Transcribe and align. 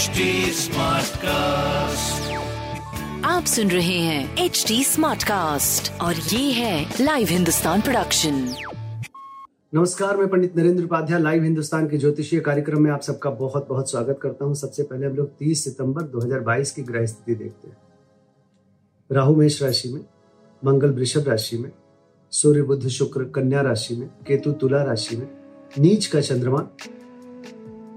HD 0.00 0.24
Smartcast. 0.56 2.28
आप 3.24 3.44
सुन 3.44 3.70
रहे 3.70 3.98
हैं 3.98 4.44
एच 4.44 4.64
डी 4.68 4.84
स्मार्ट 4.84 5.22
कास्ट 5.22 6.00
और 6.00 6.14
ये 6.14 6.52
है 6.52 6.94
लाइव 7.00 7.28
हिंदुस्तान 7.30 7.80
प्रोडक्शन 7.80 8.34
नमस्कार 9.74 10.16
मैं 10.16 10.28
पंडित 10.28 10.56
नरेंद्र 10.56 10.84
उपाध्याय 10.84 11.20
लाइव 11.20 11.42
हिंदुस्तान 11.42 11.88
के 11.88 11.98
ज्योतिषीय 11.98 12.40
कार्यक्रम 12.40 12.82
में 12.82 12.90
आप 12.90 13.00
सबका 13.00 13.30
बहुत 13.30 13.68
बहुत 13.68 13.90
स्वागत 13.90 14.18
करता 14.22 14.44
हूँ। 14.44 14.54
सबसे 14.54 14.82
पहले 14.82 15.06
हम 15.06 15.16
लोग 15.16 15.36
30 15.38 15.64
सितंबर 15.64 16.02
2022 16.02 16.70
की 16.70 16.82
ग्रह 16.82 17.06
स्थिति 17.06 17.34
देखते 17.34 17.68
हैं। 17.68 17.76
राहु 19.10 19.36
मेष 19.36 19.62
राशि 19.62 19.88
में 19.88 20.04
मंगल 20.64 20.90
वृषभ 20.90 21.28
राशि 21.28 21.58
में 21.58 21.72
सूर्य 22.30 22.62
बुद्ध 22.62 22.88
शुक्र 22.88 23.24
कन्या 23.24 23.60
राशि 23.60 23.96
में 23.96 24.08
केतु 24.26 24.52
तुला 24.52 24.82
राशि 24.82 25.16
में 25.16 25.28
नीच 25.78 26.06
का 26.06 26.20
चंद्रमा 26.20 26.68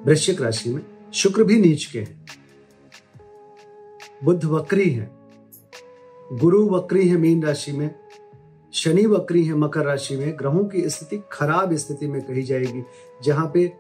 वृश्चिक 0.06 0.42
राशि 0.42 0.70
में 0.70 0.93
शुक्र 1.14 1.44
भी 1.44 1.60
नीच 1.60 1.86
के 1.86 2.00
हैं। 2.00 2.26
बुद्ध 4.24 4.46
वक्री 4.46 4.90
है। 4.90 5.12
गुरु 6.34 6.70
वक्री 6.70 7.10
है 7.10 7.18
मीन 7.18 7.44
राशि 7.44 7.72
में। 7.72 7.96
शनि 8.74 9.06
वक्री 9.06 9.46
है 9.46 9.54
मकर 9.54 9.82
राशि 9.82 10.16
में। 10.16 10.40
ग्रहों 10.40 10.66
की 10.66 10.90
स्थिति 10.90 11.24
खराब 11.32 11.74
स्थिति 11.74 12.08
में 12.08 12.22
कही 12.22 12.44
जाएगी, 12.44 12.84
जहाँ 13.24 13.52
पे 13.54 13.74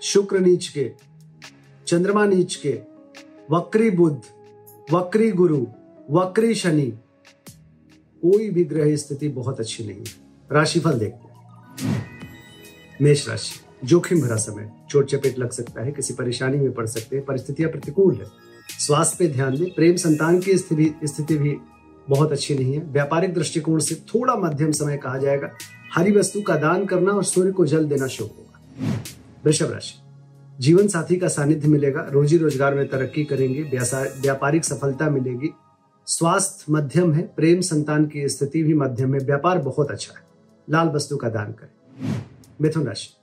शुक्र 0.00 0.38
नीच 0.38 0.68
के, 0.68 0.92
चंद्रमा 1.86 2.26
नीच 2.26 2.54
के, 2.54 2.80
वक्री 3.50 3.90
बुद्ध, 3.90 4.22
वक्री 4.94 5.30
गुरु, 5.30 5.66
वक्री 6.10 6.54
शनि, 6.54 6.90
कोई 8.22 8.50
भी 8.50 8.64
ग्रह 8.64 8.96
स्थिति 8.96 9.28
बहुत 9.28 9.60
अच्छी 9.60 9.86
नहीं 9.86 9.98
है। 9.98 10.14
राशिफल 10.52 10.92
देखते 10.92 11.28
हैं। 11.28 12.10
मेष 13.02 13.28
राशि। 13.28 13.65
जोखिम 13.84 14.20
भरा 14.20 14.36
समय, 14.36 14.70
चोट 14.90 15.06
चपेट 15.06 15.38
लग 15.38 15.50
सकता 15.50 15.82
है, 15.82 15.92
किसी 15.92 16.14
परेशानी 16.14 16.58
में 16.58 16.72
पड़ 16.72 16.86
सकते 16.86 17.16
हैं, 17.16 17.24
परिस्थितियाँ 17.24 17.70
प्रतिकूल 17.70 18.14
है। 18.14 18.26
स्वास्थ्य 18.78 19.16
पे 19.18 19.28
ध्यान 19.28 19.56
दें, 19.56 19.74
प्रेम 19.74 19.96
संतान 19.96 20.40
की 20.40 20.56
स्थिति 20.58 20.94
स्थिति 21.04 21.36
भी 21.36 21.56
बहुत 22.08 22.32
अच्छी 22.32 22.54
नहीं 22.54 22.72
है। 22.74 22.80
व्यापारिक 22.92 23.34
दृष्टिकोण 23.34 23.78
से 23.78 23.94
थोड़ा 23.94 24.34
मध्यम 24.36 24.72
समय 24.72 24.96
कहा 24.96 25.18
जाएगा। 25.18 25.50
हरी 25.94 26.12
वस्तु 26.12 26.40
का 26.42 26.56
दान 26.56 26.84
करना 26.86 27.12
और 27.12 27.24
सूर्य 27.24 27.52
को 27.52 27.66
जल 27.66 27.84
देना 27.84 28.06
शुभ 28.06 28.26
होगा। 28.26 28.92
वृषभ 29.44 29.70
राशि। 29.72 29.94
जीवन 30.60 30.88
साथी 30.88 31.16
का 31.16 31.28
सानिध्य 31.28 31.68
मिलेगा, 31.68 32.00
रोजी 32.10 32.36
रोज़गार 32.36 32.74
में 32.74 32.88
तरक्की 32.88 33.24
करेंगे 33.24 33.62
व्यापारिक 33.62 34.64
सफलता 34.64 35.10
मिलेगी। 35.10 35.50
स्वास्थ्य 36.06 36.72
मध्यम 36.72 37.12
है, 37.12 37.22
प्रेम 37.36 37.60
संतान 37.60 38.06
की 38.06 38.28
स्थिति 38.28 38.62
भी 38.62 38.74
मध्यम 38.74 39.14
है, 39.14 39.20
व्यापार 39.20 39.58
बहुत 39.58 39.90
अच्छा 39.90 40.14
है। 40.18 40.24
लाल 40.68 40.88
वस्तु 40.88 41.16
का 41.16 41.28
दान 41.28 41.52
करें। 41.52 42.22
मिथुन 42.60 42.86
राशि। 42.86 43.15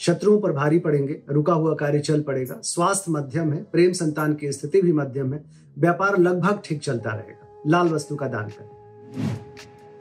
शत्रुओं 0.00 0.40
पर 0.40 0.52
भारी 0.52 0.78
पड़ेंगे, 0.78 1.22
रुका 1.30 1.52
हुआ 1.52 1.74
कार्य 1.74 1.98
चल 1.98 2.22
पड़ेगा, 2.22 2.60
स्वास्थ्य 2.62 3.12
मध्यम 3.12 3.52
है, 3.52 3.62
प्रेम 3.62 3.92
संतान 3.92 4.34
की 4.34 4.52
स्थिति 4.52 4.82
भी 4.82 4.92
मध्यम 4.92 5.34
है, 5.34 5.44
व्यापार 5.78 6.18
लगभग 6.18 6.62
ठीक 6.64 6.80
चलता 6.80 7.10
रहेगा, 7.10 7.62
लाल 7.66 7.88
वस्तु 7.88 8.16
का 8.16 8.28
दान 8.28 8.48
करें। 8.48 8.68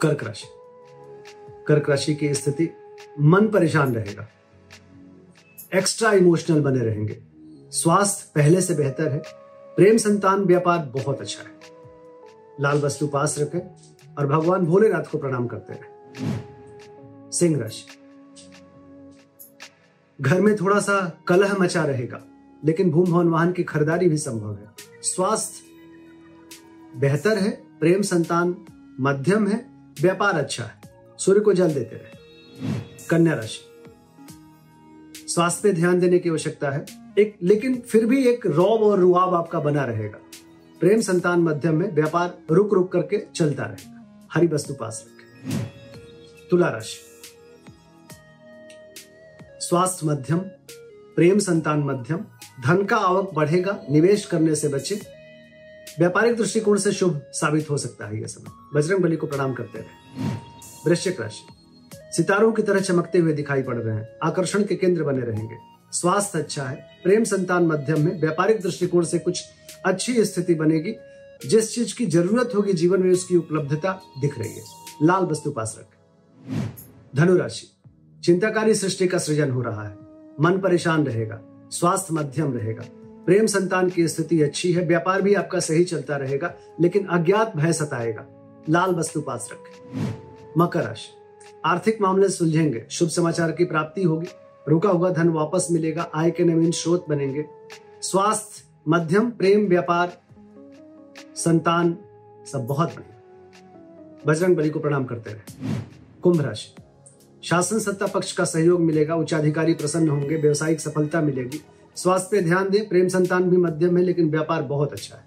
कर्क 0.01 0.23
राशि 0.23 0.47
कर्क 1.67 1.89
राशि 1.89 2.15
की 2.15 2.33
स्थिति, 2.33 2.69
मन 3.19 3.47
परेशान 3.47 3.95
रहेगा। 3.95 4.27
एक्स्ट्रा 5.75 6.11
इमोशनल 6.11 6.61
बने 6.61 6.79
रहेंगे। 6.79 7.17
स्वास्थ्य 7.71 8.31
पहले 8.35 8.61
से 8.61 8.75
बेहतर 8.75 9.11
है, 9.11 9.21
प्रेम 9.75 9.97
संतान 9.97 10.43
व्यापार 10.43 10.79
बहुत 10.79 11.21
अच्छा 11.21 11.43
है। 11.43 11.51
लाल 12.61 12.81
वस्तु 12.81 13.07
पास 13.07 13.39
रखें 13.39 13.59
और 14.17 14.27
भगवान 14.27 14.65
भोलेनाथ 14.65 15.03
को 15.03 15.17
प्रणाम 15.17 15.47
करते 15.47 15.73
रहे। 15.73 17.31
सिंह 17.31 17.59
राशि। 17.59 17.98
घर 20.21 20.41
में 20.41 20.55
थोड़ा 20.55 20.79
सा 20.79 21.23
कलह 21.27 21.53
मचा 21.59 21.85
रहेगा, 21.85 22.21
लेकिन 22.65 22.91
भूम 22.91 23.05
भवन 23.05 23.27
वाहन 23.27 23.51
की 23.51 23.63
खरीदारी 23.63 24.09
भी 24.09 24.17
संभव 24.17 24.53
है। 24.53 24.67
स्वास्थ्य 25.01 25.69
बेहतर 26.99 27.37
है, 27.37 27.49
प्रेम 27.79 28.01
संतान 28.01 28.65
मध्यम 28.99 29.47
है, 29.47 29.69
व्यापार 30.01 30.37
अच्छा 30.37 30.63
है। 30.63 30.81
सूर्य 31.17 31.39
को 31.39 31.53
जल 31.53 31.73
देते 31.73 31.95
रहे। 31.95 32.19
कन्या 33.09 33.33
राशि। 33.33 33.65
स्वास्थ्य 35.27 35.61
पे 35.63 35.73
ध्यान 35.73 35.99
देने 35.99 36.19
की 36.19 36.29
आवश्यकता 36.29 36.69
है। 36.69 36.85
एक, 37.17 37.37
लेकिन 37.41 37.75
फिर 37.75 38.05
भी 38.05 38.27
एक 38.27 38.45
रौब 38.45 38.81
और 38.81 38.99
रुआब 38.99 39.33
आपका 39.33 39.59
बना 39.59 39.85
रहेगा। 39.85 40.19
प्रेम 40.79 41.01
संतान 41.01 41.39
मध्यम 41.39 41.75
में 41.75 41.95
व्यापार 41.95 42.37
रुक 42.51 42.73
रुक 42.73 42.91
करके 42.91 43.25
चलता 43.35 43.63
रहेगा। 43.63 44.27
हरी 44.33 44.47
वस्तु 44.47 44.73
पास 44.73 45.05
रखें। 45.07 45.71
तुला 46.51 46.69
राशि। 46.69 47.08
स्वास्थ्य 49.69 50.07
मध्यम 50.07 50.39
प्रेम 51.15 51.39
संतान 51.39 51.79
मध्यम, 51.79 52.17
धन 52.65 52.85
का 52.85 52.97
आवक 52.97 53.31
बढ़ेगा, 53.33 53.83
निवेश 53.91 54.25
करने 54.25 54.55
से 54.55 54.67
बचे। 54.67 54.95
व्यापारिक 55.99 56.37
दृष्टिकोण 56.37 56.77
से 56.77 56.91
शुभ 56.91 57.21
साबित 57.31 57.69
हो 57.69 57.77
सकता 57.77 58.05
है 58.05 58.21
यह 58.21 58.27
समय 58.27 58.51
बजरंग 58.73 58.99
बली 58.99 59.15
को 59.15 59.27
प्रणाम 59.27 59.53
करते 59.53 59.79
रहे। 59.79 60.25
वृश्चिक 60.87 61.21
राशि। 61.21 61.45
सितारों 61.95 62.51
की 62.51 62.61
तरह 62.61 62.79
चमकते 62.79 63.19
हुए 63.19 63.33
दिखाई 63.33 63.61
पड़ 63.61 63.77
रहे 63.77 63.95
हैं। 63.95 64.09
आकर्षण 64.23 64.63
के 64.63 64.75
केंद्र 64.75 65.03
बने 65.03 65.21
रहेंगे। 65.21 65.55
स्वास्थ्य 65.91 66.39
अच्छा 66.39 66.63
है। 66.63 66.87
प्रेम 67.03 67.23
संतान 67.23 67.63
मध्यम 67.63 68.05
में 68.05 68.21
व्यापारिक 68.21 68.61
दृष्टिकोण 68.61 69.03
से 69.03 69.19
कुछ 69.19 69.43
अच्छी 69.85 70.25
स्थिति 70.25 70.55
बनेगी। 70.55 70.95
जिस 71.49 71.75
चीज़ 71.75 71.95
की 71.95 72.05
ज़रूरत 72.05 72.51
होगी 72.55 72.73
जीवन 72.73 73.03
में 73.03 73.11
उसकी 73.11 73.35
उपलब्धता 73.35 74.01
दिख 74.21 74.39
रही 74.39 74.53
है। 74.53 74.63
लाल 75.03 75.23
वस्तु 75.23 75.51
पास 75.51 75.75
रखें। 75.79 76.69
धनुराशि। 77.15 77.78
चिंताकारी 78.23 78.75
सृष्टि 78.75 79.07
का 79.07 79.17
सृजन 79.17 79.51
हो 79.51 79.61
रहा 79.61 79.87
है। 79.87 79.97
मन 80.41 80.59
परेशान 80.63 81.05
रहेगा, 81.05 81.41
स्वास्थ्य 81.71 82.13
मध्यम 82.13 82.53
रहेगा। 82.53 82.83
प्रेम 83.25 83.45
संतान 83.45 83.89
की 83.89 84.07
स्थिति 84.07 84.41
अच्छी 84.41 84.73
है, 84.73 84.85
व्यापार 84.85 85.21
भी 85.21 85.33
आपका 85.33 85.59
सही 85.59 85.83
चलता 85.83 86.17
रहेगा, 86.17 86.55
लेकिन 86.81 87.05
अज्ञात 87.05 87.57
भय 87.57 87.73
सताएगा। 87.73 88.25
लाल 88.69 88.95
वस्तु 88.95 89.21
पास 89.21 89.49
रखें। 89.51 90.13
मकर 90.57 90.83
राशि। 90.83 91.09
आर्थिक 91.65 92.01
मामले 92.01 92.29
सुलझेंगे, 92.29 92.85
शुभ 92.89 93.09
समाचार 93.09 93.51
की 93.51 93.65
प्राप्ति 93.65 94.03
होगी। 94.03 94.27
रुका 94.67 94.89
हुआ 94.89 95.09
धन 95.09 95.29
वापस 95.29 95.67
मिलेगा, 95.71 96.09
आय 96.15 96.31
के 96.31 96.43
नवीन 96.43 96.71
स्रोत 96.71 97.05
बनेंगे। 97.09 97.45
स्वास्थ्य 98.01 98.63
मध्यम, 98.87 99.31
प्रेम, 99.31 99.67
व्यापार, 99.67 100.21
संतान 101.35 101.97
सब 102.51 102.65
बहुत 102.65 102.89
बढ़िया। 102.89 103.15
बजरंग 104.27 104.55
बली 104.55 104.69
को 104.69 104.79
प्रणाम 104.79 105.05
करते 105.05 105.31
रहे। 105.31 105.67
कुंभ 106.23 106.41
राशि। 106.41 106.78
शासन 107.43 107.79
सत्ता 107.79 108.05
पक्ष 108.05 108.31
का 108.31 108.43
सहयोग 108.43 108.81
मिलेगा, 108.81 109.15
उच्चाधिकारी 109.15 109.73
प्रसन्न 109.73 110.09
होंगे, 110.09 110.35
व्यवसायिक 110.35 110.81
सफलता 110.81 111.21
मिलेगी। 111.21 111.61
स्वास्थ्य 111.95 112.27
पे 112.31 112.41
ध्यान 112.41 112.69
दें, 112.69 112.89
प्रेम 112.89 113.07
संतान 113.07 113.43
भी 113.43 113.57
मध्यम 113.57 113.97
है, 113.97 114.03
लेकिन 114.03 114.29
व्यापार 114.29 114.61
बहुत 114.61 114.93
अच्छा 114.93 115.15
है। 115.15 115.23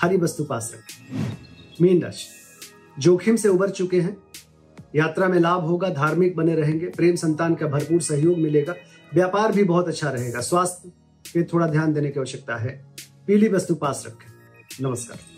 हरी 0.00 0.16
वस्तु 0.16 0.44
पास 0.44 0.72
रखें। 0.74 1.26
मीन 1.82 2.02
राशि। 2.02 2.26
जोखिम 2.98 3.36
से 3.36 3.48
उबर 3.48 3.70
चुके 3.70 4.00
हैं। 4.00 4.16
यात्रा 4.96 5.28
में 5.28 5.40
लाभ 5.40 5.60
होगा, 5.60 5.88
धार्मिक 5.88 6.36
बने 6.36 6.54
रहेंगे, 6.54 6.86
प्रेम 6.86 7.16
संतान 7.16 7.54
का 7.54 7.66
भरपूर 7.66 8.00
सहयोग 8.00 8.38
मिलेगा, 8.38 8.74
व्यापार 9.14 9.52
भी 9.52 9.64
बहुत 9.64 9.88
अच्छा 9.88 10.10
रहेगा। 10.10 10.40
स्वास्थ्य 10.40 10.88
पे 11.34 11.42
थोड़ा 11.42 11.66
ध्यान 11.66 11.92
देने 11.92 12.10
की 12.10 12.20
आवश्यकता 12.20 12.56
है। 12.56 12.86
पीली 13.26 13.48
वस्तु 13.48 13.74
पास 13.74 14.04
रखें। 14.06 14.32
नमस्कार। 14.88 15.37